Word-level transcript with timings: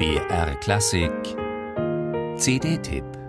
BR 0.00 0.54
Klassik. 0.62 1.36
CD-Tipp 2.38 3.19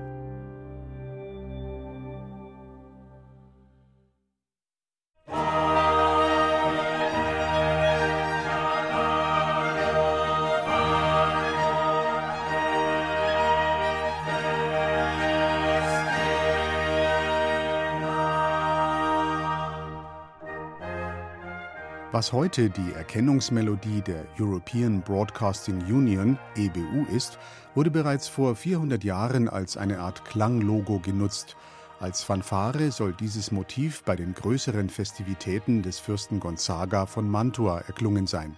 Was 22.13 22.33
heute 22.33 22.69
die 22.69 22.91
Erkennungsmelodie 22.93 24.01
der 24.01 24.25
European 24.37 25.01
Broadcasting 25.01 25.77
Union 25.85 26.37
EBU 26.57 27.05
ist, 27.15 27.39
wurde 27.73 27.89
bereits 27.89 28.27
vor 28.27 28.53
400 28.53 29.01
Jahren 29.05 29.47
als 29.47 29.77
eine 29.77 29.99
Art 29.99 30.25
Klanglogo 30.25 30.99
genutzt. 30.99 31.55
Als 32.01 32.21
Fanfare 32.21 32.91
soll 32.91 33.13
dieses 33.13 33.53
Motiv 33.53 34.03
bei 34.03 34.17
den 34.17 34.33
größeren 34.33 34.89
Festivitäten 34.89 35.83
des 35.83 35.99
Fürsten 35.99 36.41
Gonzaga 36.41 37.05
von 37.05 37.29
Mantua 37.29 37.79
erklungen 37.79 38.27
sein. 38.27 38.57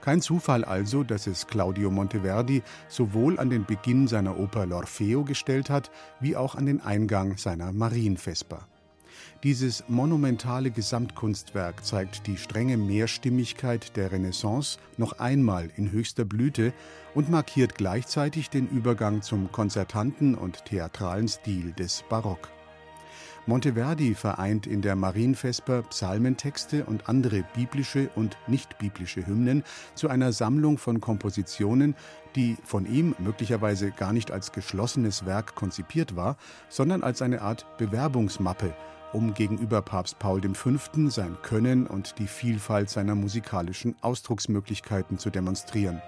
Kein 0.00 0.20
Zufall 0.20 0.64
also, 0.64 1.02
dass 1.02 1.26
es 1.26 1.48
Claudio 1.48 1.90
Monteverdi 1.90 2.62
sowohl 2.88 3.40
an 3.40 3.50
den 3.50 3.64
Beginn 3.64 4.06
seiner 4.06 4.38
Oper 4.38 4.62
L'Orfeo 4.62 5.24
gestellt 5.24 5.70
hat, 5.70 5.90
wie 6.20 6.36
auch 6.36 6.54
an 6.54 6.66
den 6.66 6.80
Eingang 6.80 7.36
seiner 7.36 7.72
Marienvesper. 7.72 8.68
Dieses 9.42 9.84
monumentale 9.88 10.70
Gesamtkunstwerk 10.70 11.84
zeigt 11.84 12.26
die 12.26 12.36
strenge 12.36 12.76
Mehrstimmigkeit 12.76 13.96
der 13.96 14.12
Renaissance 14.12 14.78
noch 14.96 15.18
einmal 15.18 15.70
in 15.76 15.92
höchster 15.92 16.24
Blüte 16.24 16.72
und 17.14 17.30
markiert 17.30 17.76
gleichzeitig 17.76 18.50
den 18.50 18.68
Übergang 18.68 19.22
zum 19.22 19.52
konzertanten 19.52 20.34
und 20.34 20.64
theatralen 20.64 21.28
Stil 21.28 21.72
des 21.72 22.04
Barock. 22.08 22.48
Monteverdi 23.48 24.16
vereint 24.16 24.66
in 24.66 24.82
der 24.82 24.96
Marienvesper 24.96 25.82
Psalmentexte 25.82 26.84
und 26.84 27.08
andere 27.08 27.44
biblische 27.54 28.10
und 28.16 28.36
nicht 28.48 28.76
biblische 28.78 29.24
Hymnen 29.24 29.62
zu 29.94 30.08
einer 30.08 30.32
Sammlung 30.32 30.78
von 30.78 31.00
Kompositionen, 31.00 31.94
die 32.34 32.56
von 32.64 32.86
ihm 32.86 33.14
möglicherweise 33.20 33.92
gar 33.92 34.12
nicht 34.12 34.32
als 34.32 34.50
geschlossenes 34.50 35.26
Werk 35.26 35.54
konzipiert 35.54 36.16
war, 36.16 36.36
sondern 36.68 37.04
als 37.04 37.22
eine 37.22 37.40
Art 37.40 37.66
Bewerbungsmappe 37.78 38.74
um 39.16 39.32
gegenüber 39.32 39.80
Papst 39.80 40.18
Paul 40.18 40.42
V. 40.52 40.76
sein 41.08 41.38
Können 41.42 41.86
und 41.86 42.18
die 42.18 42.26
Vielfalt 42.26 42.90
seiner 42.90 43.14
musikalischen 43.14 43.96
Ausdrucksmöglichkeiten 44.02 45.18
zu 45.18 45.30
demonstrieren. 45.30 46.02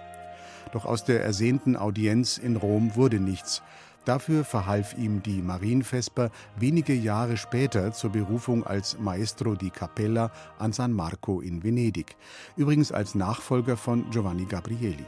Doch 0.72 0.84
aus 0.84 1.04
der 1.04 1.24
ersehnten 1.24 1.74
Audienz 1.74 2.36
in 2.36 2.56
Rom 2.56 2.94
wurde 2.96 3.18
nichts. 3.18 3.62
Dafür 4.04 4.44
verhalf 4.44 4.94
ihm 4.98 5.22
die 5.22 5.40
Marienvesper 5.40 6.30
wenige 6.58 6.92
Jahre 6.92 7.38
später 7.38 7.92
zur 7.92 8.10
Berufung 8.10 8.66
als 8.66 8.98
Maestro 8.98 9.54
di 9.54 9.70
Cappella 9.70 10.30
an 10.58 10.74
San 10.74 10.92
Marco 10.92 11.40
in 11.40 11.64
Venedig, 11.64 12.14
übrigens 12.56 12.92
als 12.92 13.14
Nachfolger 13.14 13.78
von 13.78 14.10
Giovanni 14.10 14.44
Gabrieli. 14.44 15.06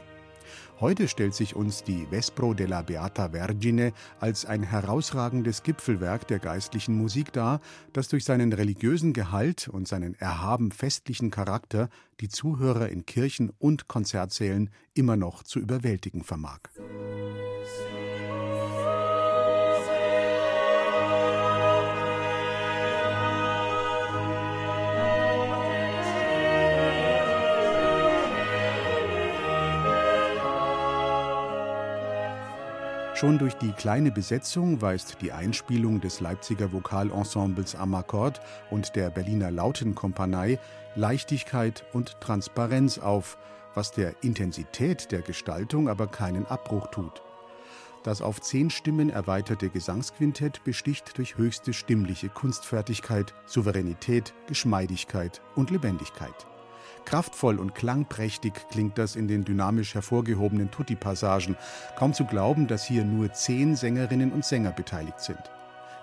Heute 0.81 1.07
stellt 1.07 1.35
sich 1.35 1.55
uns 1.55 1.83
die 1.83 2.07
Vespro 2.07 2.55
della 2.55 2.81
Beata 2.81 3.29
Vergine 3.29 3.93
als 4.19 4.47
ein 4.47 4.63
herausragendes 4.63 5.61
Gipfelwerk 5.61 6.27
der 6.27 6.39
geistlichen 6.39 6.97
Musik 6.97 7.31
dar, 7.31 7.61
das 7.93 8.07
durch 8.07 8.25
seinen 8.25 8.51
religiösen 8.51 9.13
Gehalt 9.13 9.67
und 9.67 9.87
seinen 9.87 10.15
erhaben 10.15 10.71
festlichen 10.71 11.29
Charakter 11.29 11.87
die 12.19 12.29
Zuhörer 12.29 12.89
in 12.89 13.05
Kirchen 13.05 13.51
und 13.59 13.87
Konzertsälen 13.87 14.71
immer 14.95 15.17
noch 15.17 15.43
zu 15.43 15.59
überwältigen 15.59 16.23
vermag. 16.23 16.61
Schon 33.21 33.37
durch 33.37 33.53
die 33.53 33.71
kleine 33.71 34.11
Besetzung 34.11 34.81
weist 34.81 35.21
die 35.21 35.31
Einspielung 35.31 36.01
des 36.01 36.21
Leipziger 36.21 36.73
Vokalensembles 36.73 37.75
Amakord 37.75 38.41
und 38.71 38.95
der 38.95 39.11
Berliner 39.11 39.51
Lautenkompanie 39.51 40.57
Leichtigkeit 40.95 41.85
und 41.93 42.19
Transparenz 42.19 42.97
auf, 42.97 43.37
was 43.75 43.91
der 43.91 44.15
Intensität 44.23 45.11
der 45.11 45.21
Gestaltung 45.21 45.87
aber 45.87 46.07
keinen 46.07 46.47
Abbruch 46.47 46.87
tut. 46.87 47.21
Das 48.01 48.23
auf 48.23 48.41
zehn 48.41 48.71
Stimmen 48.71 49.11
erweiterte 49.11 49.69
Gesangsquintett 49.69 50.63
besticht 50.63 51.15
durch 51.19 51.37
höchste 51.37 51.73
stimmliche 51.73 52.29
Kunstfertigkeit, 52.29 53.35
Souveränität, 53.45 54.33
Geschmeidigkeit 54.47 55.43
und 55.55 55.69
Lebendigkeit. 55.69 56.47
Kraftvoll 57.05 57.59
und 57.59 57.75
klangprächtig 57.75 58.53
klingt 58.69 58.97
das 58.97 59.15
in 59.15 59.27
den 59.27 59.43
dynamisch 59.43 59.95
hervorgehobenen 59.95 60.71
Tutti-Passagen. 60.71 61.57
Kaum 61.97 62.13
zu 62.13 62.25
glauben, 62.25 62.67
dass 62.67 62.85
hier 62.85 63.03
nur 63.03 63.33
zehn 63.33 63.75
Sängerinnen 63.75 64.31
und 64.31 64.45
Sänger 64.45 64.71
beteiligt 64.71 65.19
sind. 65.19 65.39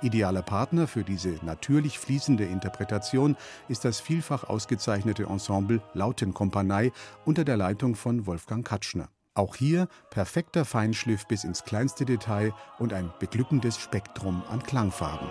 Idealer 0.01 0.43
Partner 0.43 0.87
für 0.87 1.03
diese 1.03 1.41
natürlich 1.43 1.99
fließende 1.99 2.45
Interpretation 2.45 3.37
ist 3.69 3.85
das 3.85 4.01
vielfach 4.01 4.45
ausgezeichnete 4.45 5.25
Ensemble 5.25 5.81
Lautenkompanie 5.95 6.93
unter 7.25 7.45
der 7.45 7.57
Leitung 7.57 7.97
von 7.97 8.27
Wolfgang 8.27 8.67
Katschner. 8.67 9.09
Auch 9.35 9.57
hier 9.57 9.89
perfekter 10.11 10.65
Feinschliff 10.65 11.27
bis 11.27 11.45
ins 11.45 11.65
kleinste 11.65 12.05
Detail 12.05 12.53
und 12.79 12.93
ein 12.93 13.13
beglückendes 13.19 13.79
Spektrum 13.79 14.43
an 14.51 14.63
Klangfarben. 14.63 15.29